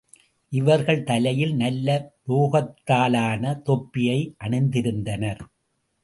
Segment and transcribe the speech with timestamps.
[0.51, 1.89] இவர்கள் தலையில் நல்ல
[2.27, 5.41] உலோகத்தாலான தொப்பியை அணிந்திருந்தனர்.